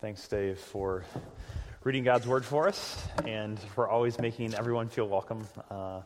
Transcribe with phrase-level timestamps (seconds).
[0.00, 1.04] Thanks, Dave, for
[1.84, 5.46] reading God's word for us and for always making everyone feel welcome.
[5.70, 6.00] Uh,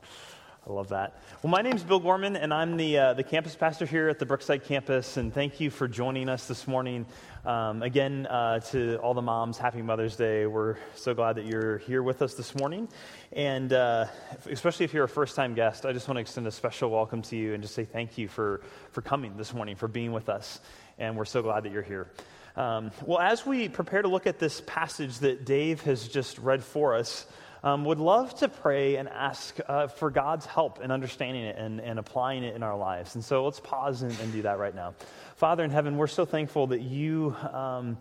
[0.67, 1.21] I love that.
[1.45, 4.19] Well, my name is Bill Gorman, and I'm the, uh, the campus pastor here at
[4.19, 5.17] the Brookside campus.
[5.17, 7.07] And thank you for joining us this morning.
[7.45, 10.47] Um, again, uh, to all the moms, happy Mother's Day.
[10.47, 12.89] We're so glad that you're here with us this morning.
[13.31, 14.07] And uh,
[14.51, 17.23] especially if you're a first time guest, I just want to extend a special welcome
[17.23, 20.29] to you and just say thank you for, for coming this morning, for being with
[20.29, 20.61] us.
[20.99, 22.09] And we're so glad that you're here.
[22.57, 26.62] Um, well, as we prepare to look at this passage that Dave has just read
[26.62, 27.27] for us,
[27.65, 31.80] um, would love to pray and ask uh, for God's help in understanding it and,
[31.80, 33.15] and applying it in our lives.
[33.15, 34.95] And so let's pause and, and do that right now.
[35.37, 37.34] Father in heaven, we're so thankful that you.
[37.52, 37.98] Um,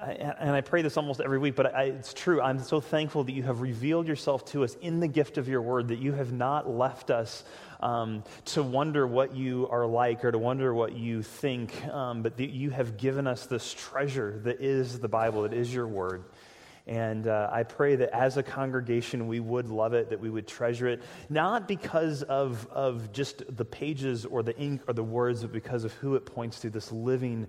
[0.00, 2.40] and I pray this almost every week, but I, it's true.
[2.40, 5.62] I'm so thankful that you have revealed yourself to us in the gift of your
[5.62, 7.44] word, that you have not left us
[7.80, 12.36] um, to wonder what you are like or to wonder what you think, um, but
[12.36, 16.24] that you have given us this treasure that is the Bible, that is your word.
[16.86, 20.48] And uh, I pray that as a congregation, we would love it, that we would
[20.48, 25.42] treasure it, not because of, of just the pages or the ink or the words,
[25.42, 27.46] but because of who it points to this living,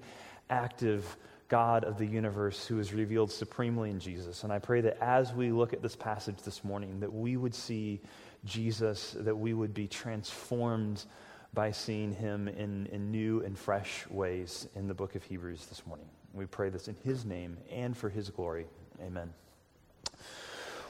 [0.49, 1.17] active
[1.49, 4.43] God of the universe who is revealed supremely in Jesus.
[4.43, 7.55] And I pray that as we look at this passage this morning, that we would
[7.55, 7.99] see
[8.45, 11.03] Jesus, that we would be transformed
[11.53, 15.85] by seeing him in, in new and fresh ways in the book of Hebrews this
[15.87, 16.05] morning.
[16.33, 18.67] We pray this in his name and for his glory.
[19.01, 19.33] Amen.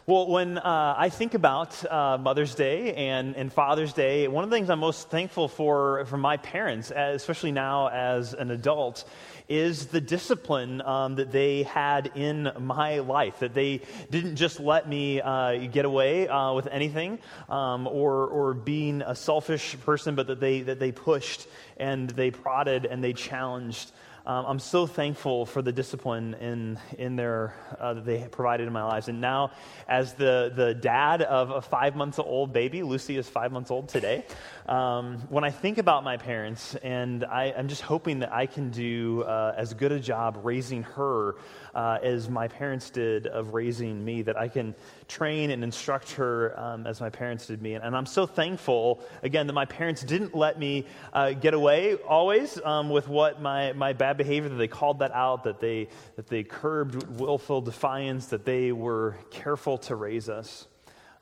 [0.09, 4.49] Well, when uh, I think about uh, Mother's Day and, and Father's Day, one of
[4.49, 9.03] the things I'm most thankful for from my parents, especially now as an adult,
[9.50, 13.39] is the discipline um, that they had in my life.
[13.39, 17.19] That they didn't just let me uh, get away uh, with anything
[17.50, 22.31] um, or, or being a selfish person, but that they, that they pushed and they
[22.31, 23.92] prodded and they challenged.
[24.30, 28.73] Um, I'm so thankful for the discipline in, in their, uh, that they provided in
[28.73, 29.08] my lives.
[29.08, 29.53] And now,
[29.88, 33.89] as the, the dad of a five months old baby, Lucy is five months old
[33.89, 34.23] today,
[34.67, 38.70] um, when I think about my parents, and I, am just hoping that I can
[38.70, 41.33] do uh, as good a job raising her
[41.79, 44.75] uh, as my parents did of raising me, that I can
[45.07, 47.73] train and instruct her um, as my parents did me.
[47.73, 51.95] And, and, I'm so thankful, again, that my parents didn't let me uh, get away
[51.95, 55.87] always um, with what my, my bad behavior, that they called that out, that they,
[56.17, 60.67] that they curbed willful defiance, that they were careful to raise us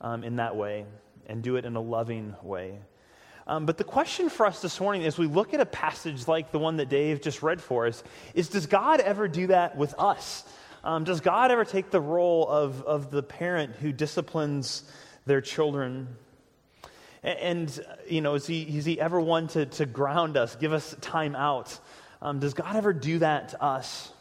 [0.02, 0.86] um, in that way
[1.28, 2.80] and do it in a loving way.
[3.48, 6.52] Um, but the question for us this morning, as we look at a passage like
[6.52, 8.04] the one that Dave just read for us,
[8.34, 10.44] is does God ever do that with us?
[10.84, 14.84] Um, does God ever take the role of, of the parent who disciplines
[15.26, 16.10] their children?
[17.24, 20.74] And, and you know, is he, is he ever one to, to ground us, give
[20.74, 21.80] us time out?
[22.22, 24.12] Um, does God ever do that to us?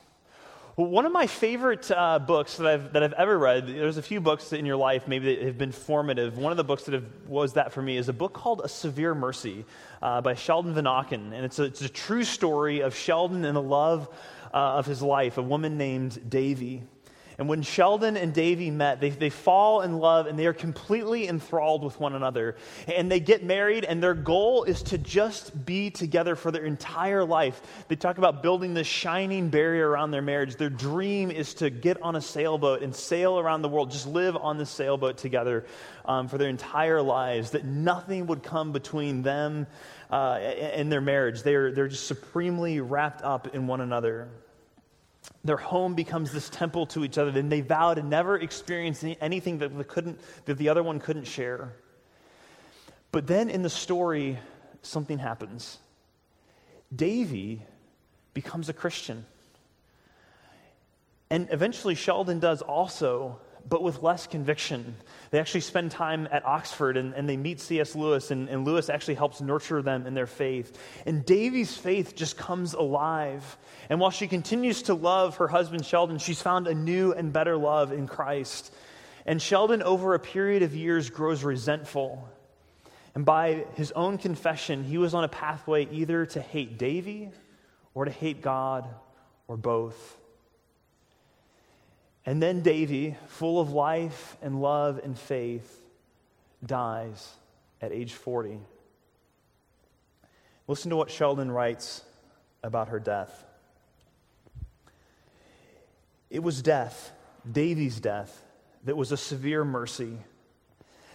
[0.76, 4.20] One of my favorite uh, books that I've, that I've ever read, there's a few
[4.20, 6.37] books in your life maybe that have been formative.
[6.37, 8.69] One of the books that have, was that for me is a book called A
[8.69, 9.65] Severe Mercy
[10.03, 11.32] uh, by Sheldon Vanauken.
[11.32, 14.10] And it's a, it's a true story of Sheldon and the love
[14.53, 16.82] uh, of his life, a woman named Davy.
[17.38, 21.28] And when Sheldon and Davy met, they, they fall in love and they are completely
[21.28, 22.56] enthralled with one another.
[22.88, 27.24] And they get married, and their goal is to just be together for their entire
[27.24, 27.60] life.
[27.88, 30.56] They talk about building this shining barrier around their marriage.
[30.56, 34.36] Their dream is to get on a sailboat and sail around the world, just live
[34.36, 35.66] on the sailboat together
[36.06, 39.66] um, for their entire lives, that nothing would come between them
[40.10, 41.42] uh, and their marriage.
[41.42, 44.28] They're, they're just supremely wrapped up in one another
[45.44, 47.31] their home becomes this temple to each other.
[47.31, 51.72] Then they vow to never experience anything that, couldn't, that the other one couldn't share.
[53.12, 54.38] But then in the story,
[54.82, 55.78] something happens.
[56.94, 57.62] Davy
[58.34, 59.25] becomes a Christian.
[61.31, 64.94] And eventually, Sheldon does also but with less conviction.
[65.31, 67.97] They actually spend time at Oxford and, and they meet C.S.
[67.97, 70.78] Lewis, and, and Lewis actually helps nurture them in their faith.
[71.04, 73.56] And Davy's faith just comes alive.
[73.91, 77.57] And while she continues to love her husband Sheldon, she's found a new and better
[77.57, 78.72] love in Christ.
[79.24, 82.28] And Sheldon, over a period of years, grows resentful.
[83.16, 87.30] And by his own confession, he was on a pathway either to hate Davy
[87.95, 88.86] or to hate God
[89.48, 90.18] or both.
[92.27, 95.81] And then Davy, full of life and love and faith,
[96.65, 97.33] dies
[97.81, 98.59] at age 40.
[100.67, 102.03] Listen to what Sheldon writes
[102.65, 103.45] about her death.
[106.28, 107.13] It was death,
[107.51, 108.45] Davy's death,
[108.84, 110.19] that was a severe mercy.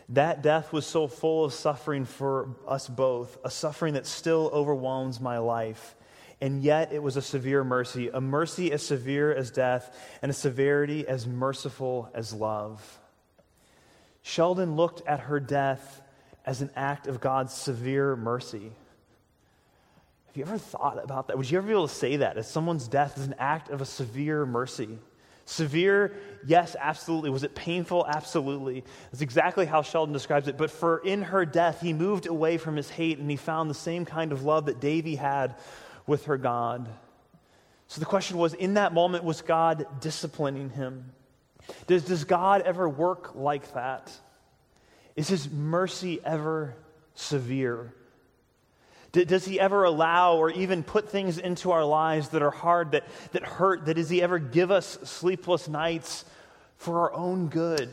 [0.10, 5.20] That death was so full of suffering for us both, a suffering that still overwhelms
[5.20, 5.96] my life.
[6.42, 10.34] And yet it was a severe mercy, a mercy as severe as death, and a
[10.34, 13.00] severity as merciful as love.
[14.24, 16.02] Sheldon looked at her death
[16.46, 18.72] as an act of God's severe mercy.
[20.28, 21.38] Have you ever thought about that?
[21.38, 22.38] Would you ever be able to say that?
[22.38, 24.98] As someone's death is an act of a severe mercy.
[25.46, 26.16] Severe,
[26.48, 27.30] yes, absolutely.
[27.30, 28.08] Was it painful?
[28.08, 28.84] Absolutely.
[29.12, 30.58] That's exactly how Sheldon describes it.
[30.58, 33.76] But for in her death, he moved away from his hate and he found the
[33.76, 35.56] same kind of love that Davy had
[36.08, 36.88] with her God.
[37.88, 41.12] So the question was in that moment, was God disciplining him?
[41.88, 44.12] Does, does God ever work like that?
[45.16, 46.76] Is his mercy ever
[47.16, 47.94] severe?
[49.12, 53.06] Does he ever allow or even put things into our lives that are hard, that,
[53.34, 53.86] that hurt?
[53.86, 56.24] That does he ever give us sleepless nights
[56.78, 57.90] for our own good?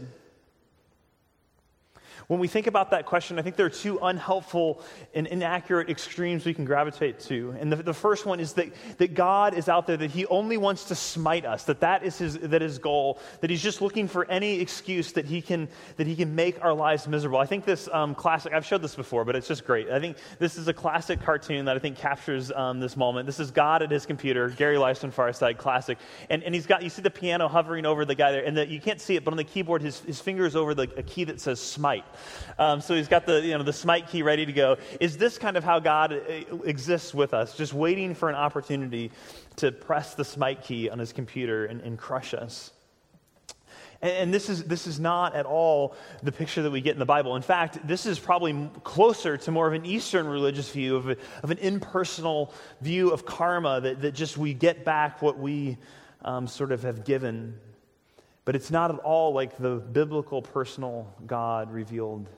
[2.28, 4.82] When we think about that question, I think there are two unhelpful
[5.14, 7.56] and inaccurate extremes we can gravitate to.
[7.58, 10.58] And the, the first one is that, that God is out there, that He only
[10.58, 14.06] wants to smite us, that that is his, that his goal, that He's just looking
[14.08, 17.38] for any excuse that He can, that he can make our lives miserable.
[17.38, 19.88] I think this um, classic, I've showed this before, but it's just great.
[19.88, 23.24] I think this is a classic cartoon that I think captures um, this moment.
[23.24, 25.96] This is God at his computer, Gary Larson Far Side, classic.
[26.28, 28.66] And, and he's got, you see the piano hovering over the guy there, and the,
[28.66, 31.02] you can't see it, but on the keyboard, his, his finger is over the, a
[31.02, 32.04] key that says smite.
[32.58, 34.76] Um, so he's got the, you know, the smite key ready to go.
[35.00, 39.10] Is this kind of how God uh, exists with us, just waiting for an opportunity
[39.56, 42.72] to press the smite key on his computer and, and crush us?
[44.02, 46.98] And, and this, is, this is not at all the picture that we get in
[46.98, 47.36] the Bible.
[47.36, 51.16] In fact, this is probably closer to more of an Eastern religious view, of, a,
[51.42, 55.76] of an impersonal view of karma, that, that just we get back what we
[56.22, 57.58] um, sort of have given.
[58.48, 62.30] But it's not at all like the biblical personal God revealed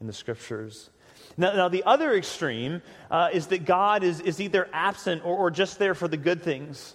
[0.00, 0.88] in the scriptures.
[1.36, 2.80] Now, now the other extreme
[3.10, 6.40] uh, is that God is, is either absent or, or just there for the good
[6.40, 6.94] things.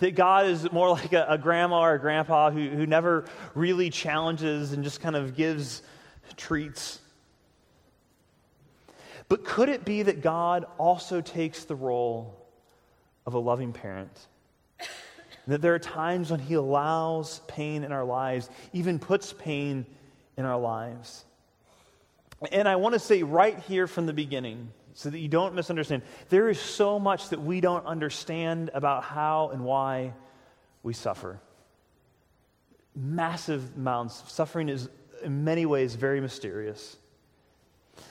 [0.00, 3.24] That God is more like a, a grandma or a grandpa who, who never
[3.54, 5.80] really challenges and just kind of gives
[6.36, 7.00] treats.
[9.30, 12.36] But could it be that God also takes the role
[13.24, 14.28] of a loving parent?
[15.46, 19.86] That there are times when He allows pain in our lives, even puts pain
[20.36, 21.24] in our lives.
[22.52, 26.02] And I want to say right here from the beginning, so that you don't misunderstand,
[26.28, 30.14] there is so much that we don't understand about how and why
[30.82, 31.40] we suffer.
[32.94, 34.22] Massive amounts.
[34.22, 34.88] Of suffering is,
[35.22, 36.96] in many ways, very mysterious.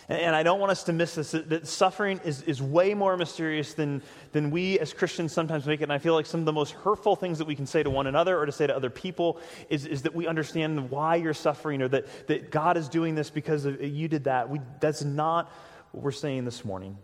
[0.10, 3.74] And, I don't want us to miss this that suffering is, is way more mysterious
[3.74, 4.02] than,
[4.32, 5.84] than we as Christians sometimes make it.
[5.84, 7.90] And I feel like some of the most hurtful things that we can say to
[7.90, 9.40] one another or to say to other people
[9.70, 13.30] is, is that we understand why you're suffering or that, that God is doing this
[13.30, 14.50] because of, you did that.
[14.50, 15.52] We, that's not
[15.92, 16.98] what we're saying this morning.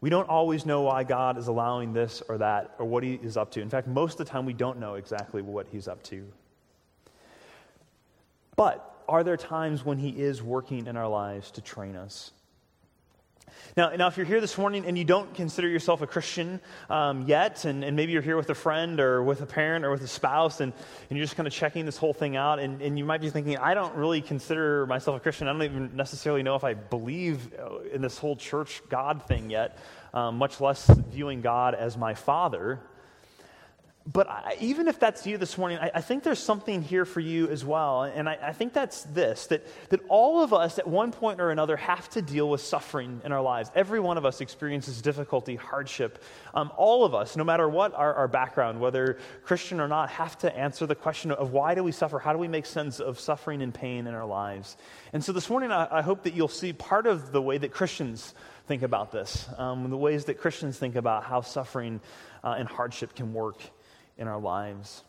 [0.00, 3.36] We don't always know why God is allowing this or that or what he is
[3.36, 3.62] up to.
[3.62, 6.30] In fact, most of the time we don't know exactly what he's up to.
[8.54, 12.32] But are there times when He is working in our lives to train us?
[13.76, 17.22] Now, now, if you're here this morning and you don't consider yourself a Christian um,
[17.26, 20.02] yet, and, and, maybe you're here with a friend or with a parent or with
[20.02, 20.72] a spouse, and,
[21.10, 23.30] and you're just kind of checking this whole thing out, and, and you might be
[23.30, 25.48] thinking, I don't really consider myself a Christian.
[25.48, 29.50] I don't even necessarily know if I believe uh, in this whole church God thing
[29.50, 29.78] yet,
[30.12, 32.80] um, much less viewing God as my father.
[34.12, 37.20] But I, even if that's you this morning, I, I, think there's something here for
[37.20, 38.02] you as well.
[38.02, 41.50] And I, I, think that's this that, that all of us at one point or
[41.50, 43.70] another have to deal with suffering in our lives.
[43.74, 46.22] Every one of us experiences difficulty, hardship.
[46.52, 50.36] Um, all of us, no matter what our, our background, whether Christian or not, have
[50.40, 52.18] to answer the question of why do we suffer?
[52.18, 54.76] How do we make sense of suffering and pain in our lives?
[55.14, 58.34] And so this morning, I, hope that you'll see part of the way that Christians
[58.66, 62.02] think about this, um, the ways that Christians think about how suffering
[62.42, 63.56] uh, and hardship can work
[64.18, 65.02] in our lives.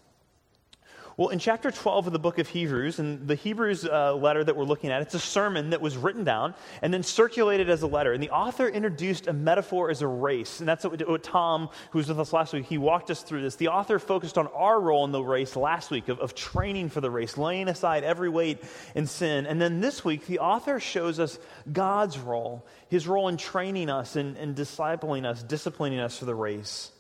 [1.18, 4.58] Well, in chapter 12 of the book of Hebrews, and the Hebrews uh, letter that
[4.58, 7.88] we're looking at, it's a sermon that was written down and then circulated as a
[7.88, 8.12] letter.
[8.12, 10.60] And the author introduced a metaphor as a race.
[10.60, 13.44] And that's what, what Tom, who was with us last week, he walked us through
[13.44, 13.56] this.
[13.56, 17.00] The author focused on our role in the race last week of, of training for
[17.00, 18.62] the race, laying aside every weight
[18.94, 19.46] and sin.
[19.46, 21.40] And then this week, the author shows us
[21.72, 26.36] God's role, his role in training us and, and discipling us, disciplining us for the
[26.36, 26.92] race.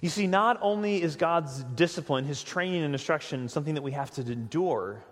[0.00, 4.10] You see, not only is God's discipline, his training and instruction, something that we have
[4.12, 5.02] to endure,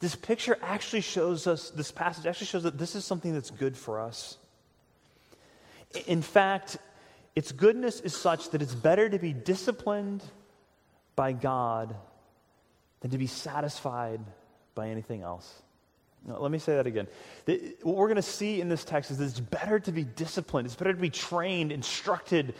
[0.00, 3.76] this picture actually shows us, this passage actually shows that this is something that's good
[3.76, 4.36] for us.
[6.06, 6.76] In fact,
[7.34, 10.22] its goodness is such that it's better to be disciplined
[11.14, 11.94] by God
[13.00, 14.20] than to be satisfied
[14.74, 15.62] by anything else.
[16.26, 17.06] let me say that again.
[17.82, 20.66] What we're going to see in this text is that it's better to be disciplined,
[20.66, 22.54] it's better to be trained, instructed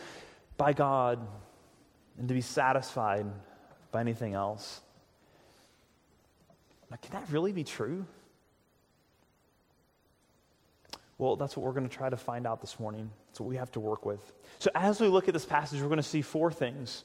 [0.57, 1.19] by God,
[2.19, 3.27] and to be satisfied
[3.93, 4.81] by anything else.
[6.91, 8.07] Now, can that really be true?
[11.19, 13.11] Well, that's what we're going to try to find out this morning.
[13.29, 14.21] That's what we have to work with.
[14.59, 17.05] So, as we look at this passage, we're going to see four things.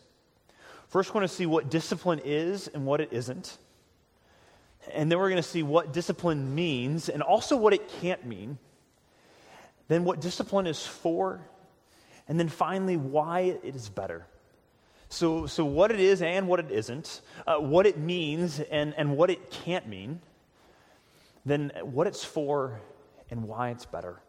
[0.89, 3.58] First, we're going to see what discipline is and what it isn't.
[4.94, 8.58] And then we're going to see what discipline means and also what it can't mean.
[9.88, 11.39] Then, what discipline is for.
[12.27, 14.25] And then finally, why it is better.
[15.12, 19.18] So, so what it is and what it isn't, uh, what it means and, and
[19.18, 20.22] what it can't mean,
[21.46, 22.80] then what it's for
[23.30, 24.22] and why it's better.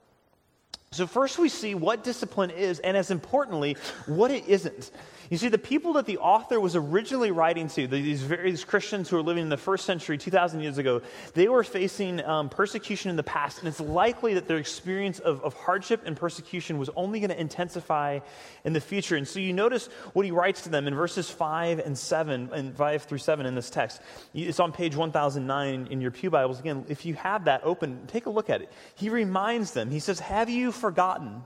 [0.93, 4.91] So, first we see what discipline is, and as importantly, what it isn't.
[5.31, 9.17] You see, the people that the author was originally writing to, these various Christians who
[9.17, 11.01] were living in the first century, 2,000 years ago,
[11.33, 15.41] they were facing um, persecution in the past, and it's likely that their experience of,
[15.43, 18.19] of hardship and persecution was only going to intensify
[18.65, 19.17] in the future.
[19.17, 22.77] And so you notice what he writes to them in verses 5 and 7, and
[22.77, 24.03] 5 through 7 in this text.
[24.35, 26.61] It's on page 1009 in your Pew Bibles.
[26.61, 28.71] Again, if you have that open, take a look at it.
[28.97, 31.45] He reminds them, he says, Have you forgotten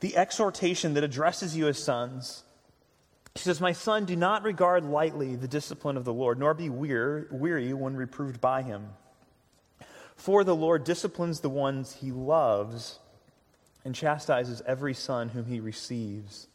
[0.00, 2.44] the exhortation that addresses you as sons?
[3.34, 6.68] He says, My son, do not regard lightly the discipline of the Lord, nor be
[6.68, 8.90] weary when reproved by him.
[10.16, 12.98] For the Lord disciplines the ones he loves
[13.84, 16.48] and chastises every son whom he receives.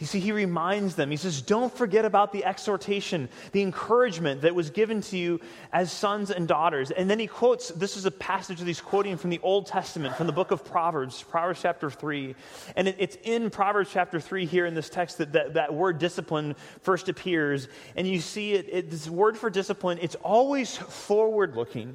[0.00, 4.54] You see, he reminds them, he says, Don't forget about the exhortation, the encouragement that
[4.54, 5.40] was given to you
[5.74, 6.90] as sons and daughters.
[6.90, 10.16] And then he quotes this is a passage that he's quoting from the Old Testament,
[10.16, 12.34] from the book of Proverbs, Proverbs chapter 3.
[12.76, 15.98] And it, it's in Proverbs chapter 3 here in this text that that, that word
[15.98, 17.68] discipline first appears.
[17.94, 21.94] And you see it, it this word for discipline, it's always forward looking,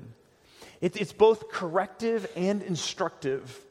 [0.80, 3.65] it, it's both corrective and instructive.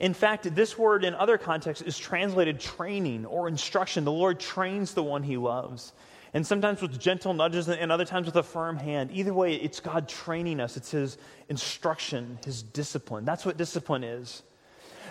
[0.00, 4.04] In fact, this word in other contexts is translated training or instruction.
[4.04, 5.92] The Lord trains the one he loves.
[6.32, 9.10] And sometimes with gentle nudges and other times with a firm hand.
[9.12, 10.76] Either way, it's God training us.
[10.76, 11.16] It's his
[11.48, 13.24] instruction, his discipline.
[13.24, 14.42] That's what discipline is.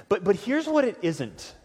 [0.10, 1.56] But, but here's what it isn't.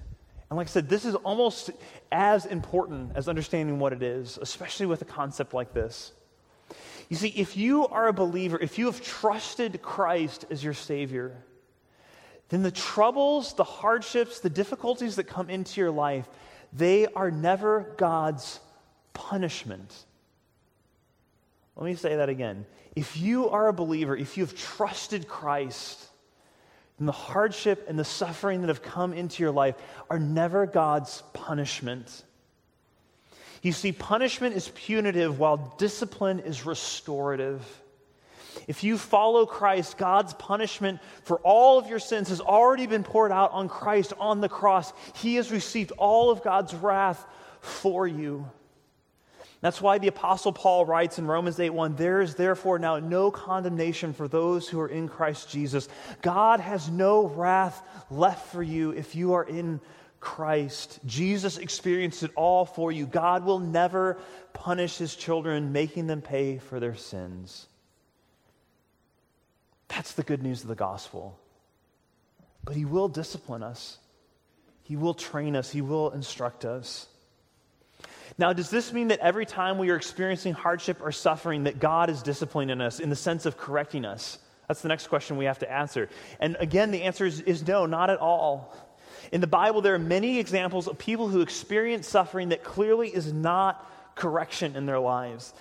[0.48, 1.70] And like I said, this is almost
[2.12, 6.12] as important as understanding what it is, especially with a concept like this.
[7.08, 11.36] You see, if you are a believer, if you have trusted Christ as your Savior,
[12.48, 16.28] then the troubles, the hardships, the difficulties that come into your life,
[16.72, 18.60] they are never God's
[19.12, 19.94] punishment.
[21.76, 22.66] Let me say that again.
[22.96, 26.04] If you are a believer, if you have trusted Christ,
[26.98, 29.76] then the hardship and the suffering that have come into your life
[30.10, 32.24] are never God's punishment.
[33.62, 37.64] You see, punishment is punitive while discipline is restorative.
[38.68, 43.32] If you follow Christ, God's punishment for all of your sins has already been poured
[43.32, 44.92] out on Christ on the cross.
[45.16, 47.24] He has received all of God's wrath
[47.60, 48.46] for you.
[49.60, 54.12] That's why the apostle Paul writes in Romans 8:1, there is therefore now no condemnation
[54.12, 55.88] for those who are in Christ Jesus.
[56.22, 59.80] God has no wrath left for you if you are in
[60.20, 61.00] Christ.
[61.06, 63.06] Jesus experienced it all for you.
[63.06, 64.18] God will never
[64.52, 67.66] punish his children, making them pay for their sins.
[69.88, 71.38] That's the good news of the gospel.
[72.64, 73.98] But He will discipline us,
[74.82, 77.06] He will train us, He will instruct us.
[78.36, 82.10] Now, does this mean that every time we are experiencing hardship or suffering, that God
[82.10, 84.38] is disciplining us in the sense of correcting us?
[84.68, 86.08] That's the next question we have to answer.
[86.38, 88.76] And again, the answer is, is no, not at all.
[89.32, 93.32] In the Bible, there are many examples of people who experience suffering that clearly is
[93.32, 95.54] not correction in their lives.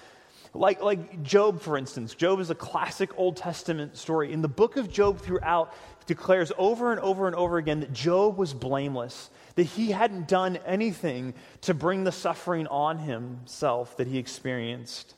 [0.53, 2.15] Like, like Job, for instance.
[2.15, 4.31] Job is a classic Old Testament story.
[4.31, 5.73] In the book of Job, throughout,
[6.05, 10.57] declares over and over and over again that Job was blameless, that he hadn't done
[10.65, 15.15] anything to bring the suffering on himself that he experienced.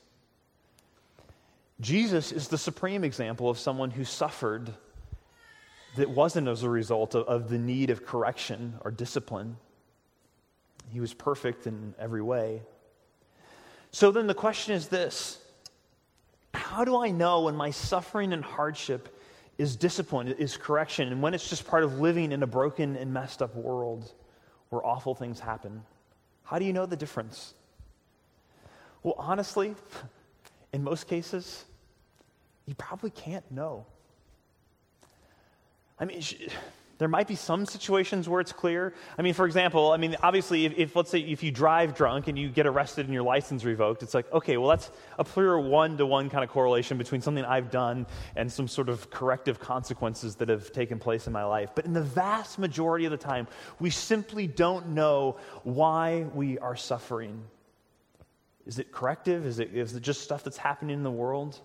[1.79, 4.73] Jesus is the supreme example of someone who suffered
[5.95, 9.57] that wasn't as a result of, of the need of correction or discipline.
[10.91, 12.63] He was perfect in every way.
[13.91, 15.39] So then the question is this
[16.53, 19.15] How do I know when my suffering and hardship
[19.57, 23.13] is discipline, is correction, and when it's just part of living in a broken and
[23.13, 24.11] messed up world
[24.69, 25.83] where awful things happen?
[26.43, 27.53] How do you know the difference?
[29.03, 29.75] Well, honestly,
[30.73, 31.65] in most cases,
[32.65, 33.85] you probably can't know.
[35.99, 36.21] I mean,
[36.99, 38.93] There might be some situations where it's clear.
[39.17, 42.27] I mean, for example, I mean, obviously, if, if, let's say if you drive drunk
[42.27, 45.57] and you get arrested and your license revoked, it's like, okay, well, that's a clear
[45.57, 49.61] one to one kind of correlation between something I've done and some sort of corrective
[49.61, 51.71] consequences that have taken place in my life.
[51.73, 53.47] But in the vast majority of the time,
[53.79, 57.41] we simply don't know why we are suffering.
[58.65, 59.45] Is it corrective?
[59.45, 61.61] Is it, is it just stuff that's happening in the world?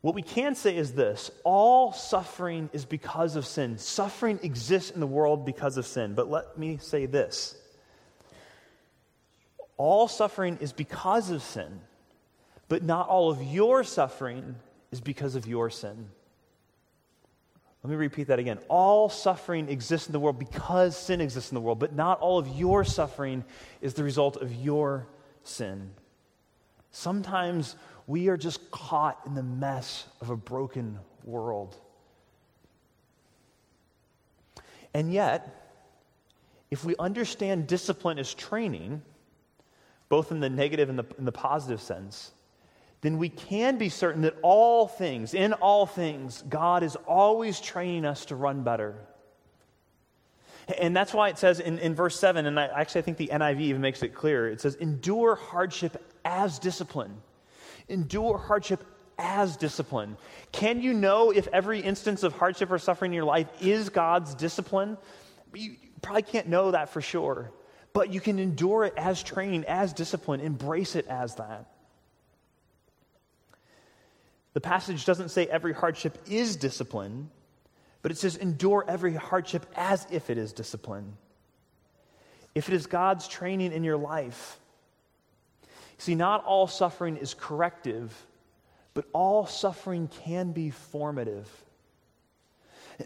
[0.00, 3.78] What we can say is this all suffering is because of sin.
[3.78, 6.14] Suffering exists in the world because of sin.
[6.14, 7.56] But let me say this
[9.76, 11.80] all suffering is because of sin,
[12.68, 14.56] but not all of your suffering
[14.90, 16.10] is because of your sin.
[17.84, 18.58] Let me repeat that again.
[18.68, 22.38] All suffering exists in the world because sin exists in the world, but not all
[22.38, 23.44] of your suffering
[23.80, 25.06] is the result of your
[25.44, 25.92] sin.
[26.90, 27.76] Sometimes
[28.08, 31.76] we are just caught in the mess of a broken world.
[34.94, 35.76] And yet,
[36.70, 39.02] if we understand discipline as training,
[40.08, 42.32] both in the negative and the, the positive sense,
[43.02, 48.06] then we can be certain that all things, in all things, God is always training
[48.06, 48.94] us to run better.
[50.78, 53.28] And that's why it says in, in verse 7, and I, actually I think the
[53.28, 57.14] NIV even makes it clear it says, endure hardship as discipline
[57.88, 58.84] endure hardship
[59.18, 60.16] as discipline.
[60.52, 64.34] Can you know if every instance of hardship or suffering in your life is God's
[64.34, 64.96] discipline?
[65.54, 67.50] You probably can't know that for sure,
[67.92, 71.66] but you can endure it as training, as discipline, embrace it as that.
[74.52, 77.30] The passage doesn't say every hardship is discipline,
[78.02, 81.16] but it says endure every hardship as if it is discipline.
[82.54, 84.58] If it is God's training in your life,
[85.98, 88.14] See, not all suffering is corrective,
[88.94, 91.48] but all suffering can be formative.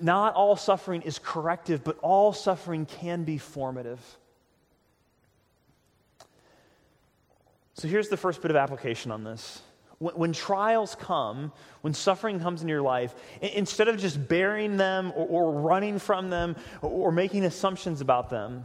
[0.00, 4.00] Not all suffering is corrective, but all suffering can be formative.
[7.74, 9.60] So here's the first bit of application on this.
[9.98, 15.12] When, when trials come, when suffering comes in your life, instead of just bearing them
[15.16, 18.64] or, or running from them or, or making assumptions about them,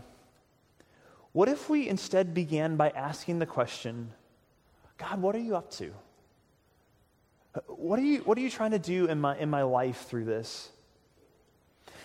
[1.31, 4.13] what if we instead began by asking the question
[4.97, 5.91] God, what are you up to?
[7.55, 10.05] Uh, what are you, what are you trying to do in my, in my life
[10.07, 10.69] through this?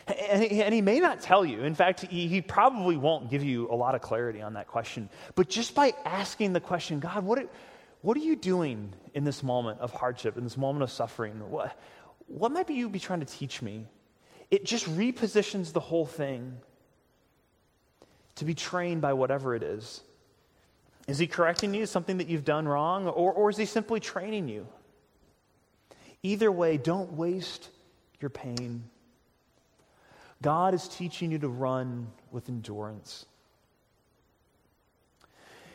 [0.07, 1.63] And he, and he, may not tell you.
[1.63, 5.09] In fact, he, he, probably won't give you a lot of clarity on that question.
[5.37, 7.47] But just by asking the question, God, what are,
[8.01, 11.39] what are you doing in this moment of hardship, in this moment of suffering?
[11.51, 11.79] What,
[12.27, 13.87] what might be you be trying to teach me?
[14.51, 16.59] It just repositions the whole thing
[18.35, 20.01] to be trained by whatever it is.
[21.09, 24.49] Is he correcting you, something that you've done wrong, or, or is he simply training
[24.49, 24.67] you?
[26.23, 27.69] Either way, don't waste
[28.21, 28.85] your pain.
[30.41, 33.27] God is teaching you to run with endurance.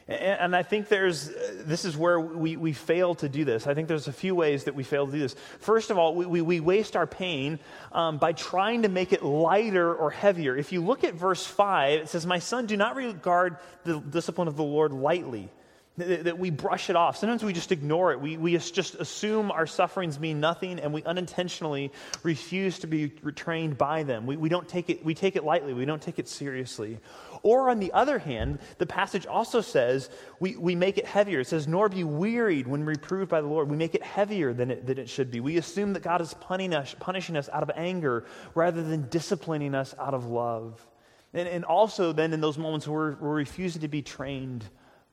[0.07, 1.29] And I think there's,
[1.65, 3.67] this is where we, we fail to do this.
[3.67, 5.35] I think there's a few ways that we fail to do this.
[5.59, 7.59] First of all, we, we, we waste our pain
[7.91, 10.55] um, by trying to make it lighter or heavier.
[10.55, 14.47] If you look at verse 5, it says, My son, do not regard the discipline
[14.47, 15.49] of the Lord lightly
[15.97, 17.17] that we brush it off.
[17.17, 18.21] Sometimes we just ignore it.
[18.21, 23.79] We, we just assume our sufferings mean nothing and we unintentionally refuse to be retrained
[23.79, 24.27] by them.
[24.27, 25.73] We, we don't take it, we take it lightly.
[25.73, 26.99] We don't take it seriously.
[27.41, 31.39] Or on the other hand, the passage also says we, we make it heavier.
[31.39, 33.67] It says, nor be wearied when reproved by the Lord.
[33.67, 35.39] We make it heavier than it, than it should be.
[35.39, 39.73] We assume that God is punishing us, punishing us out of anger rather than disciplining
[39.73, 40.85] us out of love.
[41.33, 44.63] And, and also then in those moments we're, we're refusing to be trained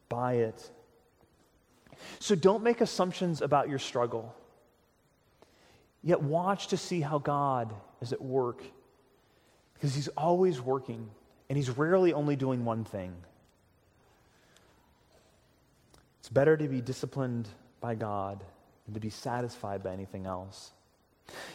[0.09, 0.70] by it.
[2.19, 4.35] So don't make assumptions about your struggle.
[6.03, 8.62] Yet watch to see how God is at work
[9.75, 11.11] because He's always working
[11.49, 13.14] and He's rarely only doing one thing.
[16.21, 17.49] It's better to be disciplined
[17.81, 18.43] by God
[18.87, 20.73] than to be satisfied by anything else.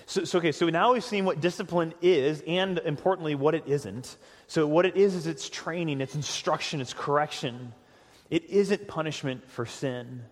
[0.06, 4.18] So, so, okay, so now we've seen what discipline is and importantly, what it isn't.
[4.48, 7.74] So, what it is, is it's training, it's instruction, it's correction.
[8.30, 10.24] It isn't punishment for sin.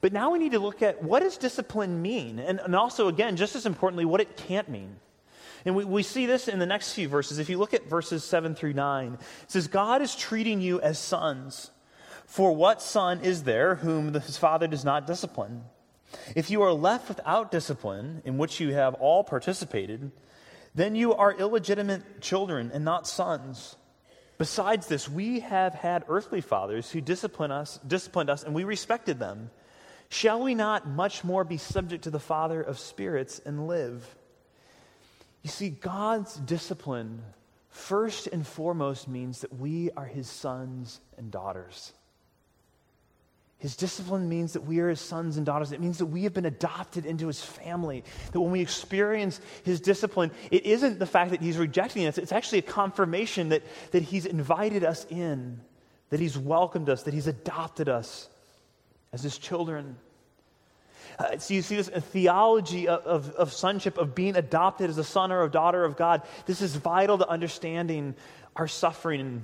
[0.00, 2.38] But now we need to look at what does discipline mean?
[2.38, 4.96] And, and also, again, just as importantly, what it can't mean.
[5.64, 7.38] And we, we see this in the next few verses.
[7.38, 9.20] If you look at verses 7 through 9, it
[9.50, 11.70] says, God is treating you as sons.
[12.26, 15.64] For what son is there whom his father does not discipline?
[16.36, 20.10] If you are left without discipline, in which you have all participated,
[20.74, 23.76] then you are illegitimate children and not sons.
[24.38, 29.18] Besides this, we have had earthly fathers who disciplined us, disciplined us, and we respected
[29.18, 29.50] them.
[30.08, 34.14] Shall we not much more be subject to the Father of spirits and live?
[35.42, 37.22] You see, God's discipline,
[37.70, 41.92] first and foremost, means that we are his sons and daughters.
[43.58, 45.72] His discipline means that we are his sons and daughters.
[45.72, 48.04] It means that we have been adopted into his family.
[48.32, 52.32] That when we experience his discipline, it isn't the fact that he's rejecting us, it's
[52.32, 55.60] actually a confirmation that, that he's invited us in,
[56.10, 58.28] that he's welcomed us, that he's adopted us
[59.12, 59.96] as his children.
[61.18, 65.04] Uh, so you see this theology of, of, of sonship, of being adopted as a
[65.04, 66.22] son or a daughter of God.
[66.46, 68.14] This is vital to understanding
[68.54, 69.42] our suffering.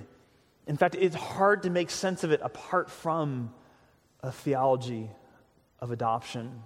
[0.66, 3.53] In fact, it's hard to make sense of it apart from
[4.22, 5.11] a theology
[5.81, 6.62] of adoption.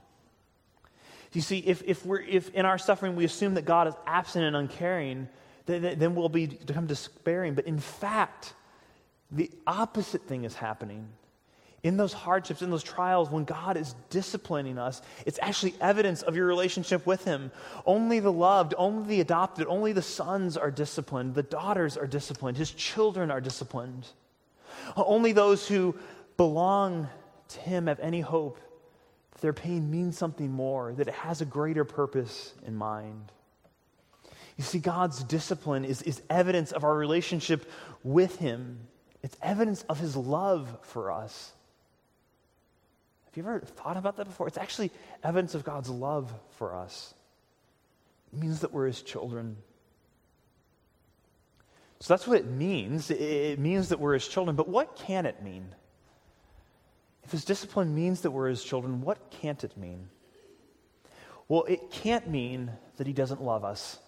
[1.32, 4.44] You see, if, if, we're, if in our suffering we assume that God is absent
[4.44, 5.28] and uncaring,
[5.66, 7.54] then, then we'll be, become despairing.
[7.54, 8.54] But in fact,
[9.30, 11.08] the opposite thing is happening.
[11.84, 16.34] In those hardships, in those trials, when God is disciplining us, it's actually evidence of
[16.34, 17.52] your relationship with Him.
[17.86, 22.56] Only the loved, only the adopted, only the sons are disciplined, the daughters are disciplined,
[22.56, 24.08] His children are disciplined.
[24.96, 25.94] Only those who
[26.36, 27.08] belong
[27.48, 28.58] to Him have any hope
[29.32, 33.30] that their pain means something more, that it has a greater purpose in mind.
[34.56, 37.70] You see, God's discipline is, is evidence of our relationship
[38.02, 38.80] with Him,
[39.22, 41.52] it's evidence of His love for us.
[43.38, 44.48] You ever thought about that before?
[44.48, 44.90] It's actually
[45.22, 47.14] evidence of God's love for us.
[48.32, 49.56] It means that we're His children.
[52.00, 53.10] So that's what it means.
[53.10, 54.56] It means that we're His children.
[54.56, 55.74] But what can it mean?
[57.28, 60.08] If his discipline means that we're his children, what can't it mean?
[61.46, 63.98] Well, it can't mean that he doesn't love us.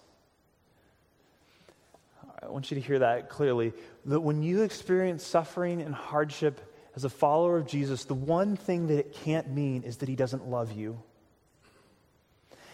[2.42, 3.74] I want you to hear that clearly.
[4.06, 6.62] That when you experience suffering and hardship
[6.96, 10.16] as a follower of Jesus, the one thing that it can't mean is that he
[10.16, 11.02] doesn't love you.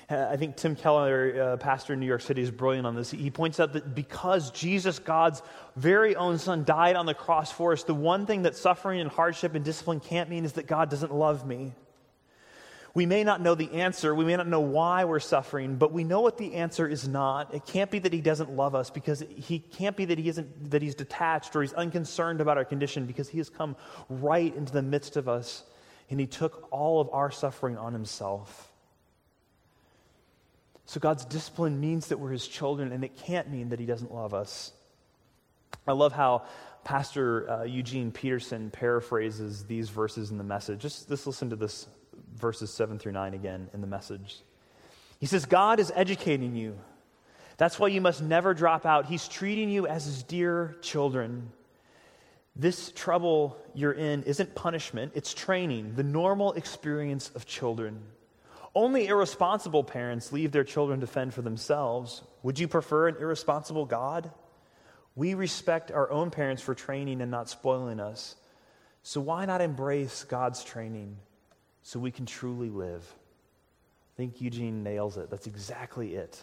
[0.08, 3.10] I think Tim Keller, uh, pastor in New York City, is brilliant on this.
[3.10, 5.42] He points out that because Jesus, God's
[5.74, 9.10] very own son, died on the cross for us, the one thing that suffering and
[9.10, 11.72] hardship and discipline can't mean is that God doesn't love me.
[12.96, 16.02] We may not know the answer, we may not know why we're suffering, but we
[16.02, 17.52] know what the answer is not.
[17.52, 20.70] It can't be that he doesn't love us because he can't be that he isn't
[20.70, 23.76] that he's detached or he's unconcerned about our condition because he has come
[24.08, 25.62] right into the midst of us
[26.08, 28.72] and he took all of our suffering on himself.
[30.86, 34.14] So God's discipline means that we're his children, and it can't mean that he doesn't
[34.14, 34.72] love us.
[35.86, 36.44] I love how
[36.82, 40.80] Pastor uh, Eugene Peterson paraphrases these verses in the message.
[40.80, 41.88] Just, just listen to this
[42.34, 44.40] verses 7 through 9 again in the message.
[45.18, 46.78] He says, God is educating you.
[47.56, 49.06] That's why you must never drop out.
[49.06, 51.50] He's treating you as his dear children.
[52.54, 58.02] This trouble you're in isn't punishment, it's training, the normal experience of children.
[58.74, 62.22] Only irresponsible parents leave their children to fend for themselves.
[62.42, 64.30] Would you prefer an irresponsible God?
[65.14, 68.36] We respect our own parents for training and not spoiling us.
[69.02, 71.16] So why not embrace God's training
[71.86, 73.04] so we can truly live?
[73.04, 75.30] I think Eugene nails it.
[75.30, 76.42] That's exactly it.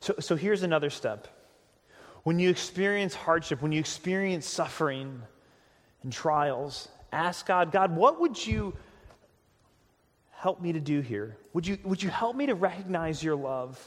[0.00, 1.28] So, so here's another step.
[2.24, 5.22] When you experience hardship, when you experience suffering
[6.02, 8.74] and trials, ask God, God, what would you
[10.32, 11.36] help me to do here?
[11.52, 13.78] Would you, would you help me to recognize your love?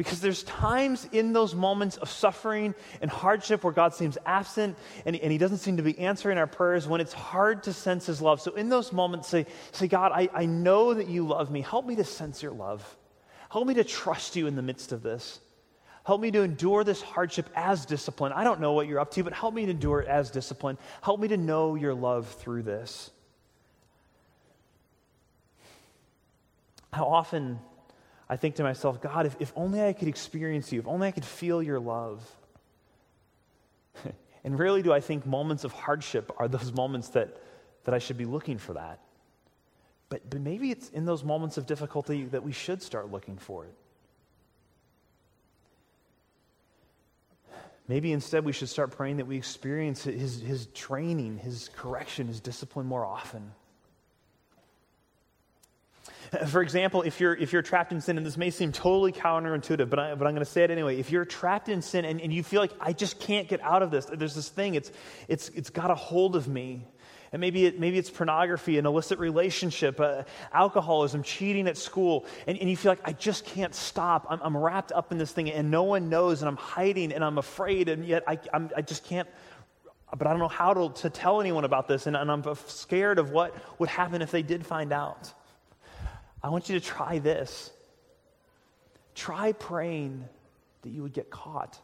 [0.00, 5.14] Because there's times in those moments of suffering and hardship where God seems absent and,
[5.14, 8.22] and He doesn't seem to be answering our prayers when it's hard to sense His
[8.22, 8.40] love.
[8.40, 11.60] So, in those moments, say, say God, I, I know that you love me.
[11.60, 12.96] Help me to sense your love.
[13.50, 15.38] Help me to trust you in the midst of this.
[16.04, 18.32] Help me to endure this hardship as discipline.
[18.32, 20.78] I don't know what you're up to, but help me to endure it as discipline.
[21.02, 23.10] Help me to know your love through this.
[26.92, 27.58] how often
[28.30, 31.10] I think to myself, God, if, if only I could experience you, if only I
[31.10, 32.24] could feel your love.
[34.44, 37.42] and rarely do I think moments of hardship are those moments that,
[37.84, 39.00] that I should be looking for that.
[40.10, 43.64] But, but maybe it's in those moments of difficulty that we should start looking for
[43.64, 43.74] it.
[47.88, 52.38] Maybe instead we should start praying that we experience his, his training, his correction, his
[52.38, 53.50] discipline more often.
[56.46, 59.90] For example, if you're, if you're trapped in sin, and this may seem totally counterintuitive,
[59.90, 60.98] but, I, but I'm going to say it anyway.
[60.98, 63.82] If you're trapped in sin and, and you feel like, I just can't get out
[63.82, 64.92] of this, there's this thing, it's,
[65.28, 66.86] it's, it's got a hold of me.
[67.32, 72.58] And maybe, it, maybe it's pornography, an illicit relationship, uh, alcoholism, cheating at school, and,
[72.58, 74.26] and you feel like, I just can't stop.
[74.28, 77.24] I'm, I'm wrapped up in this thing, and no one knows, and I'm hiding, and
[77.24, 79.28] I'm afraid, and yet I, I'm, I just can't
[80.18, 83.20] but I don't know how to, to tell anyone about this, and, and, I'm scared
[83.20, 85.32] of what would happen if they did find out.
[86.42, 87.70] I want you to try this.
[89.14, 90.24] try praying
[90.82, 91.78] that you would get caught.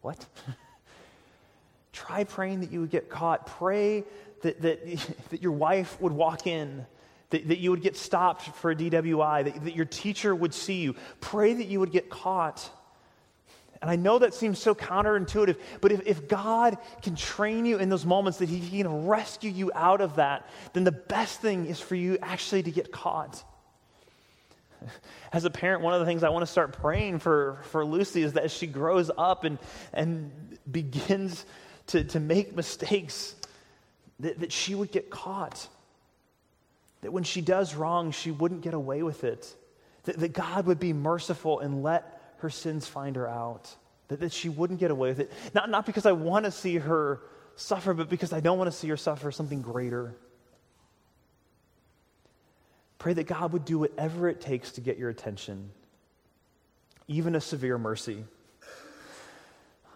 [0.00, 0.24] What?
[1.92, 3.46] try praying that you would get caught.
[3.46, 4.04] Pray
[4.42, 4.84] that, that,
[5.30, 6.86] that your wife would walk in,
[7.30, 10.80] that, that you would get stopped for a DWI, that, that your teacher would see
[10.80, 10.96] you.
[11.20, 12.68] Pray that you would get caught.
[13.80, 17.88] And I know that seems so counterintuitive, but if, if God can train you in
[17.88, 21.66] those moments, that he, he can rescue you out of that, then the best thing
[21.66, 23.42] is for you actually to get caught.
[25.32, 28.22] As a parent, one of the things I want to start praying for, for Lucy
[28.22, 29.58] is that as she grows up and,
[29.92, 31.46] and begins
[31.88, 33.36] to, to make mistakes,
[34.18, 35.68] that, that she would get caught.
[37.02, 39.54] That when she does wrong, she wouldn't get away with it.
[40.04, 43.74] That, that God would be merciful and let her sins find her out,
[44.08, 45.32] that, that she wouldn't get away with it.
[45.54, 47.20] Not, not because I want to see her
[47.54, 50.16] suffer, but because I don't want to see her suffer something greater.
[52.98, 55.70] Pray that God would do whatever it takes to get your attention,
[57.08, 58.24] even a severe mercy.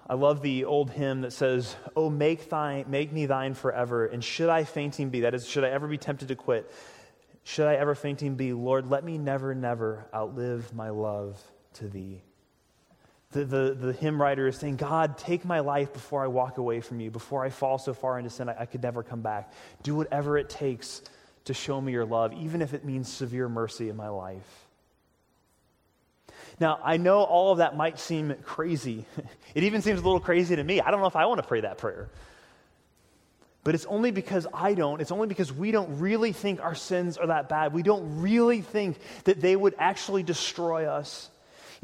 [0.07, 4.23] I love the old hymn that says, Oh, make, thine, make me thine forever, and
[4.23, 6.71] should I fainting be, that is, should I ever be tempted to quit,
[7.43, 11.43] should I ever fainting be, Lord, let me never, never outlive my love
[11.75, 12.23] to thee
[13.35, 16.81] the, the, the hymn writer is saying, God, take my life before I walk away
[16.81, 19.53] from you, before I fall so far into sin I, I could never come back.
[19.83, 21.03] Do whatever it takes
[21.47, 24.67] to show me your love, even if it means severe mercy in my life.
[26.61, 29.05] Now, I know all of that might seem crazy.
[29.55, 30.81] It even seems a little crazy to me.
[30.81, 32.09] I don't know if I want to pray that prayer.
[33.63, 35.01] But it's only because I don't.
[35.01, 37.73] It's only because we don't really think our sins are that bad.
[37.73, 41.31] We don't really think that they would actually destroy us.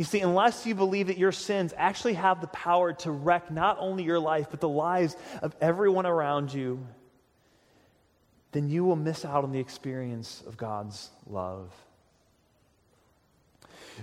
[0.01, 3.77] You see, unless you believe that your sins actually have the power to wreck not
[3.79, 6.87] only your life, but the lives of everyone around you,
[8.53, 11.71] then you will miss out on the experience of God's love.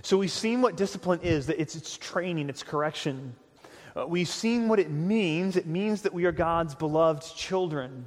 [0.02, 3.34] So we've seen what discipline is that it's, it's training, it's correction.
[3.96, 5.56] Uh, we've seen what it means.
[5.56, 8.06] It means that we are God's beloved children.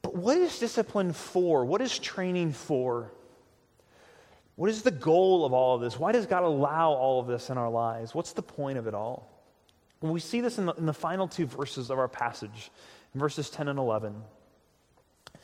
[0.00, 1.66] But what is discipline for?
[1.66, 3.12] What is training for?
[4.56, 5.98] What is the goal of all of this?
[5.98, 8.14] Why does God allow all of this in our lives?
[8.14, 9.28] What's the point of it all?
[10.00, 12.70] Well, we see this in the, in the final two verses of our passage,
[13.14, 14.14] in verses 10 and 11.
[15.34, 15.40] It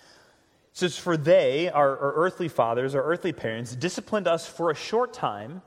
[0.75, 5.13] says, For they, our, our earthly fathers, our earthly parents, disciplined us for a short
[5.13, 5.63] time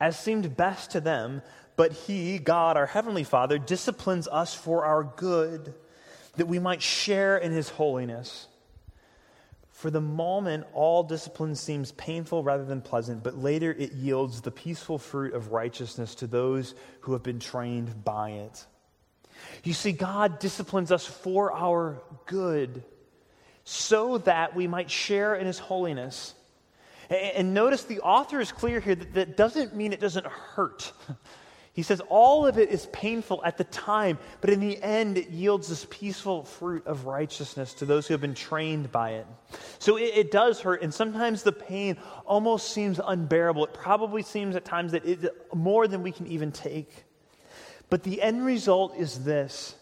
[0.00, 1.42] as seemed best to them,
[1.76, 5.74] but He, God, our heavenly Father, disciplines us for our good,
[6.36, 8.48] that we might share in His holiness.
[9.82, 14.52] For the moment, all discipline seems painful rather than pleasant, but later it yields the
[14.52, 18.64] peaceful fruit of righteousness to those who have been trained by it.
[19.64, 22.84] You see, God disciplines us for our good
[23.64, 26.32] so that we might share in his holiness.
[27.10, 30.92] And notice the author is clear here that that doesn't mean it doesn't hurt.
[31.74, 35.30] He says all of it is painful at the time, but in the end, it
[35.30, 39.26] yields this peaceful fruit of righteousness to those who have been trained by it.
[39.78, 43.64] So it, it, does hurt, and sometimes the pain almost seems unbearable.
[43.64, 47.04] It probably seems at times that it's more than we can even take.
[47.88, 49.74] But the end result is this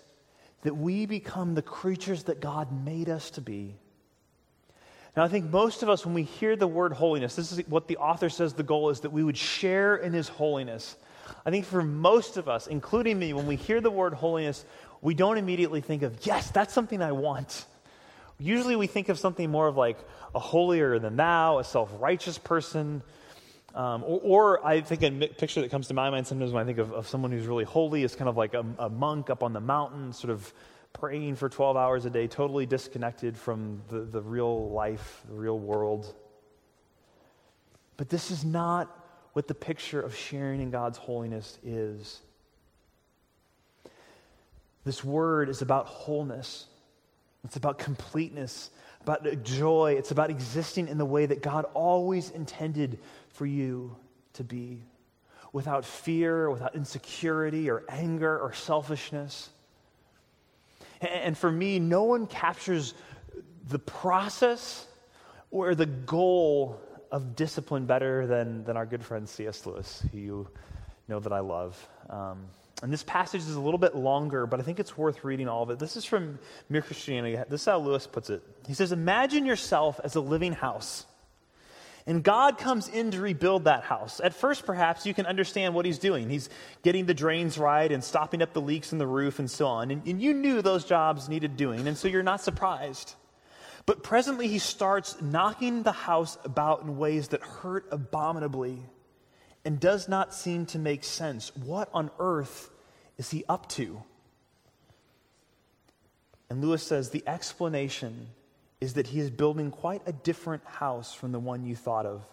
[0.62, 3.76] that we become the creatures that God made us to be.
[5.16, 7.88] Now, I think most of us, when we hear the word holiness, this is what
[7.88, 10.96] the author says the goal is that we would share in his holiness.
[11.44, 14.64] I think for most of us, including me, when we hear the word holiness,
[15.00, 17.64] we don't immediately think of, yes, that's something I want.
[18.38, 19.98] Usually we think of something more of like
[20.34, 23.02] a holier than thou, a self righteous person.
[23.74, 24.20] Um, or,
[24.58, 26.92] or, I think a picture that comes to my mind sometimes when I think of,
[26.92, 29.60] of someone who's really holy is kind of like a, a monk up on the
[29.60, 30.52] mountain, sort of
[30.92, 35.58] praying for 12 hours a day, totally disconnected from the, the real life, the real
[35.58, 36.12] world.
[37.96, 38.99] But this is not
[39.32, 42.20] what the picture of sharing in God's holiness is.
[44.84, 46.66] This word is about wholeness,
[47.44, 48.70] it's about completeness,
[49.02, 53.96] about joy, it's about existing in the way that God always intended for you
[54.34, 54.82] to be
[55.52, 59.50] without fear, without insecurity or anger or selfishness.
[61.00, 62.94] And for me, no one captures
[63.68, 64.86] the process
[65.50, 69.66] or the goal of discipline better than, than our good friend C.S.
[69.66, 70.48] Lewis, who you
[71.08, 71.88] know that I love.
[72.08, 72.46] Um,
[72.82, 75.62] and this passage is a little bit longer, but I think it's worth reading all
[75.62, 75.78] of it.
[75.78, 76.38] This is from
[76.70, 77.36] Mere Christianity.
[77.48, 78.42] This is how Lewis puts it.
[78.66, 81.04] He says, Imagine yourself as a living house,
[82.06, 84.20] and God comes in to rebuild that house.
[84.24, 86.30] At first, perhaps, you can understand what he's doing.
[86.30, 86.48] He's
[86.82, 89.90] getting the drains right and stopping up the leaks in the roof and so on.
[89.90, 93.14] And, and you knew those jobs needed doing, and so you're not surprised.
[93.86, 98.78] But presently he starts knocking the house about in ways that hurt abominably
[99.64, 101.54] and does not seem to make sense.
[101.56, 102.70] What on earth
[103.18, 104.02] is he up to?
[106.48, 108.28] And Lewis says the explanation
[108.80, 112.24] is that he is building quite a different house from the one you thought of.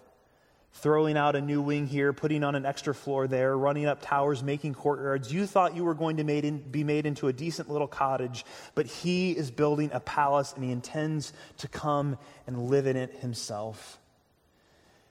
[0.74, 4.44] Throwing out a new wing here, putting on an extra floor there, running up towers,
[4.44, 5.34] making courtyards.
[5.34, 8.46] You thought you were going to made in, be made into a decent little cottage,
[8.76, 13.12] but he is building a palace and he intends to come and live in it
[13.16, 14.00] himself.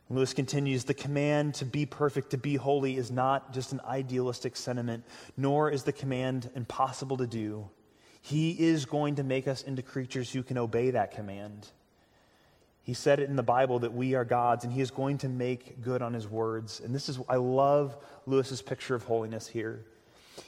[0.08, 4.54] Lewis continues the command to be perfect, to be holy, is not just an idealistic
[4.54, 5.04] sentiment,
[5.36, 7.68] nor is the command impossible to do.
[8.20, 11.68] He is going to make us into creatures who can obey that command.
[12.86, 15.28] He said it in the Bible that we are God's, and He is going to
[15.28, 16.78] make good on His words.
[16.78, 17.96] And this is, I love
[18.26, 19.84] Lewis's picture of holiness here.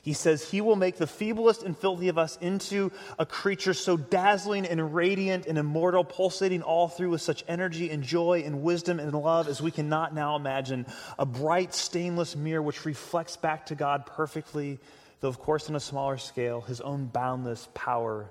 [0.03, 3.97] He says, He will make the feeblest and filthy of us into a creature so
[3.97, 9.01] dazzling and radiant and immortal, pulsating all through with such energy and joy and wisdom
[9.01, 10.87] and love as we cannot now imagine.
[11.19, 14.79] A bright, stainless mirror which reflects back to God perfectly,
[15.19, 18.31] though, of course, on a smaller scale, His own boundless power,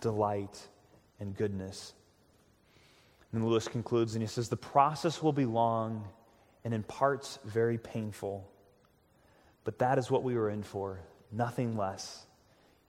[0.00, 0.60] delight,
[1.20, 1.92] and goodness.
[3.34, 6.06] And Lewis concludes and he says, The process will be long
[6.64, 8.48] and in parts very painful.
[9.64, 11.00] But that is what we were in for,
[11.32, 12.26] nothing less.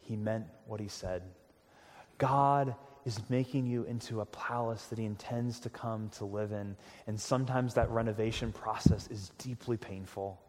[0.02, 1.24] He meant what he said.
[2.20, 6.76] God is making you into a palace that he intends to come to live in.
[7.08, 10.40] And sometimes that renovation process is deeply painful.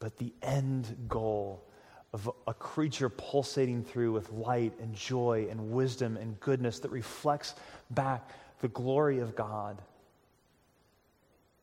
[0.00, 1.64] But the end goal
[2.12, 7.54] of a creature pulsating through with light and joy and wisdom and goodness that reflects
[7.90, 9.80] back the glory of God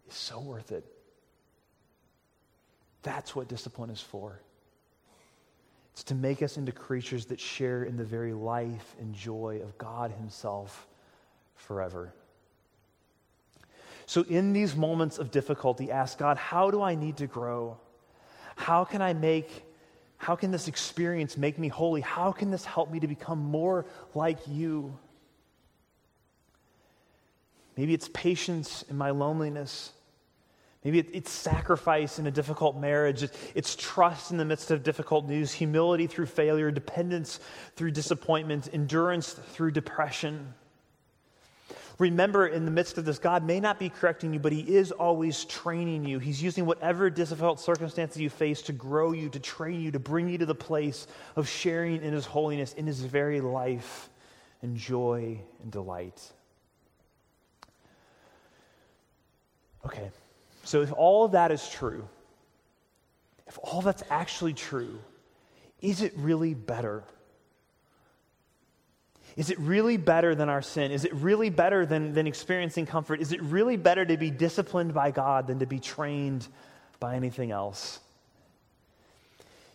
[0.07, 0.85] is so worth it.
[3.03, 4.41] That's what discipline is for.
[5.93, 9.77] It's to make us into creatures that share in the very life and joy of
[9.77, 10.87] God Himself
[11.55, 12.13] forever.
[14.05, 17.77] So, in these moments of difficulty, ask God, how do I need to grow?
[18.55, 19.65] How can I make,
[20.17, 22.01] how can this experience make me holy?
[22.01, 24.97] How can this help me to become more like you?
[27.77, 29.91] Maybe it's patience in my loneliness.
[30.83, 33.27] Maybe it's sacrifice in a difficult marriage.
[33.55, 37.39] It's trust in the midst of difficult news, humility through failure, dependence
[37.75, 40.53] through disappointment, endurance through depression.
[41.97, 44.91] Remember, in the midst of this, God may not be correcting you, but He is
[44.91, 46.19] always training you.
[46.19, 50.29] He's using whatever difficult circumstances you face to grow you, to train you, to bring
[50.29, 54.09] you to the place of sharing in His holiness, in His very life
[54.61, 56.21] and joy and delight.
[59.85, 60.09] Okay.
[60.63, 62.07] So, if all of that is true,
[63.47, 64.99] if all that's actually true,
[65.81, 67.03] is it really better?
[69.35, 70.91] Is it really better than our sin?
[70.91, 73.19] Is it really better than, than experiencing comfort?
[73.19, 76.47] Is it really better to be disciplined by God than to be trained
[76.99, 77.99] by anything else?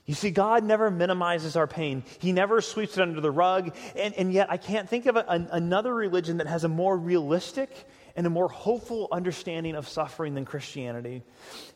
[0.06, 2.02] You see, God never minimizes our pain.
[2.18, 3.76] He never sweeps it under the rug.
[3.94, 6.96] And, and yet, I can't think of a, an, another religion that has a more
[6.96, 7.70] realistic
[8.16, 11.22] and a more hopeful understanding of suffering than Christianity.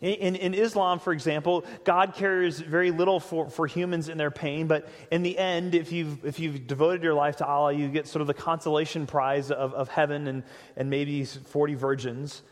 [0.01, 4.67] In, in, Islam, for example, God cares very little for, for humans in their pain,
[4.67, 8.07] but in the end, if you've, if you've devoted your life to Allah, you get
[8.07, 10.43] sort of the consolation prize of, of heaven and,
[10.77, 12.43] and maybe 40 virgins.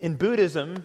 [0.00, 0.84] In Buddhism,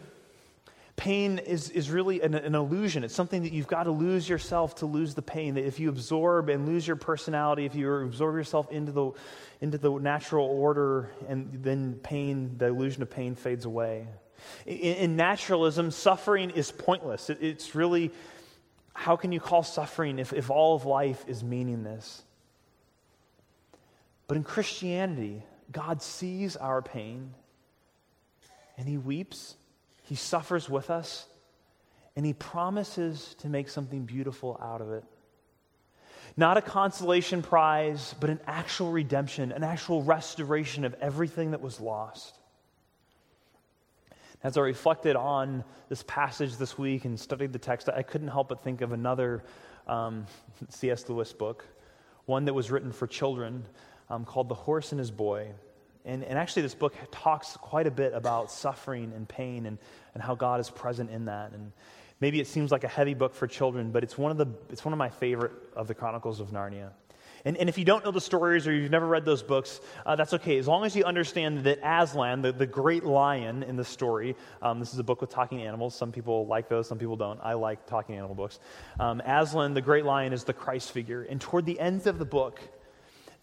[0.95, 3.03] pain is, is really an, an, illusion.
[3.03, 5.55] It's something that you've got to lose yourself to lose the pain.
[5.55, 9.11] That if you absorb and lose your personality, if you absorb yourself into the,
[9.59, 14.07] into the natural order, and then pain, the illusion of pain fades away.
[14.65, 17.29] In, in naturalism, suffering is pointless.
[17.29, 18.11] It, it's really,
[18.93, 22.23] how can you call suffering if, if all of life is meaningless?
[24.27, 27.33] But in Christianity, God sees our pain
[28.77, 29.55] and He weeps
[30.05, 31.25] he suffers with us,
[32.15, 35.03] and He promises to make something beautiful out of it.
[36.37, 41.79] Not a consolation prize, but an actual redemption, an actual restoration of everything that was
[41.79, 42.37] lost.
[44.43, 48.49] As I reflected on this passage this week and studied the text, I couldn't help
[48.49, 49.43] but think of another
[49.87, 50.27] um,
[50.69, 51.09] C.S.
[51.09, 51.65] Lewis book,
[52.25, 53.65] one that was written for children
[54.09, 55.47] um, called The Horse and His Boy.
[56.05, 59.77] And, and actually, this book talks quite a bit about suffering and pain and,
[60.13, 61.51] and how God is present in that.
[61.51, 61.71] And
[62.19, 64.85] maybe it seems like a heavy book for children, but it's one of, the, it's
[64.85, 66.91] one of my favorite of the Chronicles of Narnia.
[67.43, 70.15] And, and if you don't know the stories or you've never read those books, uh,
[70.15, 70.57] that's okay.
[70.57, 74.79] As long as you understand that Aslan, the, the great lion in the story, um,
[74.79, 75.93] this is a book with talking animals.
[75.93, 77.39] Some people like those, some people don't.
[77.43, 78.59] I like talking animal books.
[78.99, 81.21] Um, Aslan, the great lion, is the Christ figure.
[81.21, 82.59] And toward the ends of the book,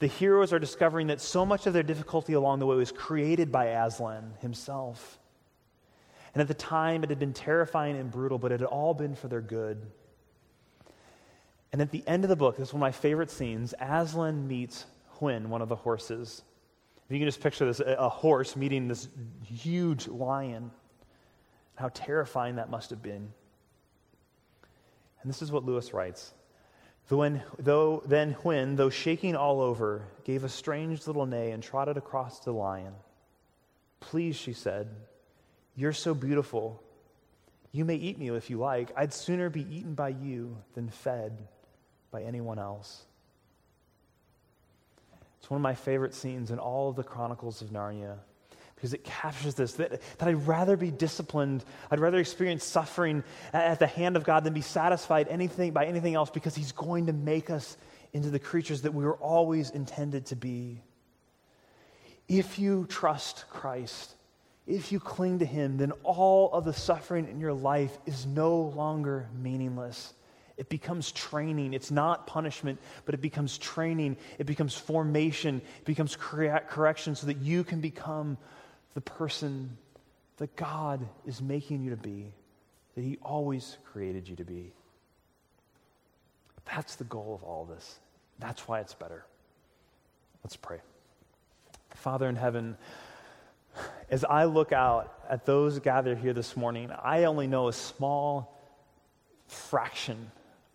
[0.03, 3.53] the heroes are discovering that so much of their difficulty along the way was created
[3.53, 5.21] by Aslan himself.
[6.35, 9.15] And at the time, it had been terrifying and brutal, but it had all been
[9.15, 9.81] for their good.
[11.73, 14.49] And at the end of the book, this is one of my favorite scenes Aslan
[14.49, 14.87] meets
[15.21, 16.43] Hwin, one of the horses.
[17.07, 19.07] If you can just picture this a horse meeting this
[19.47, 20.73] huge lion,
[21.77, 23.33] how terrifying that must have been.
[25.23, 26.35] And this is what Lewis writes.
[27.09, 31.99] When, though, then Hwin, though shaking all over, gave a strange little neigh and trotted
[31.99, 32.95] across to the lion.
[34.01, 34.89] Please, she said,
[35.77, 36.83] you're so beautiful.
[37.71, 38.93] You may eat me if you like.
[38.97, 41.49] I'd sooner be eaten by you than fed
[42.11, 43.05] by anyone else.
[45.39, 48.19] It's one of my favorite scenes in all of the Chronicles of Narnia
[48.83, 53.23] because it captures this that, that I'd rather be disciplined, I'd rather experience suffering
[53.53, 57.07] at the hand of God than be satisfied anything by anything else because He's going
[57.07, 57.77] to make us
[58.13, 60.83] into the creatures that we were always intended to be.
[62.27, 64.17] If you trust Christ,
[64.67, 68.63] if you cling to Him, then all of the suffering in your life is no
[68.63, 70.13] longer meaningless.
[70.57, 71.73] It becomes training.
[71.73, 74.17] It's not punishment, but it becomes training.
[74.41, 75.63] It becomes formation.
[75.79, 78.39] It becomes correction so that you can become
[78.95, 79.77] the person
[80.39, 82.33] that God is making you to be,
[82.95, 84.73] that He always created you to be.
[86.65, 87.99] That's the goal of all this.
[88.39, 89.25] That's why it's better.
[90.45, 90.81] Let's pray.
[91.95, 92.77] Father in heaven,
[94.11, 98.59] as I look out at those gathered here this morning, I only know a small
[99.47, 100.31] fraction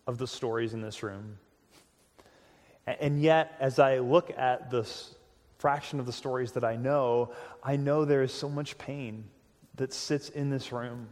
[0.06, 1.38] of the stories in this room.
[2.86, 5.14] And yet, as I look at this
[5.58, 7.32] fraction of the stories that I know,
[7.62, 9.24] I know there is so much pain
[9.74, 11.08] that sits in this room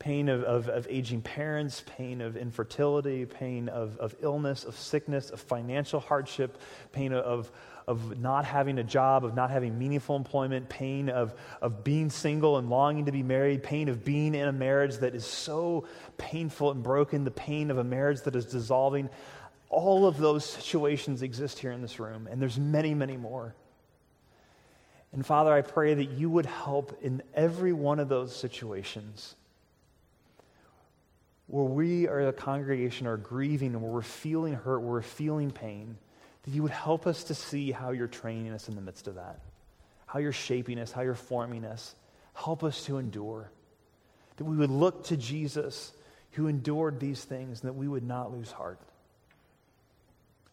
[0.00, 5.28] pain of, of, of, aging parents, pain of infertility, pain of, of illness, of sickness,
[5.28, 6.58] of financial hardship,
[6.90, 7.52] pain of,
[7.86, 12.56] of not having a job, of not having meaningful employment, pain of, of being single
[12.56, 15.86] and longing to be married, pain of being in a marriage that is so
[16.16, 19.10] painful and broken, the pain of a marriage that is dissolving.
[19.70, 23.54] All of those situations exist here in this room, and there's many, many more.
[25.12, 29.34] And Father, I pray that you would help in every one of those situations
[31.46, 35.50] where we are a congregation are grieving and where we're feeling hurt, where we're feeling
[35.50, 35.96] pain
[36.44, 39.16] that you would help us to see how you're training us in the midst of
[39.16, 39.40] that,
[40.06, 41.94] how you're shaping us, how you're forming us.
[42.34, 43.50] Help us to endure.
[44.36, 45.92] That we would look to Jesus
[46.32, 48.78] who endured these things and that we would not lose heart.